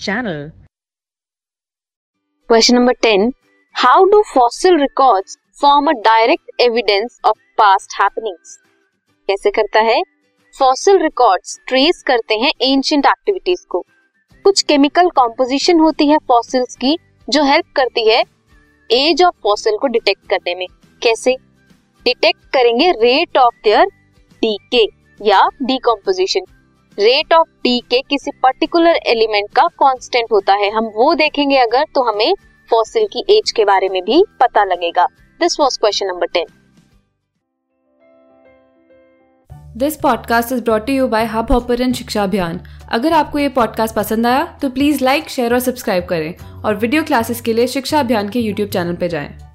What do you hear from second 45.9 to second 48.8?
करें। और video classes के लिए शिक्षा अभियान के यूट्यूब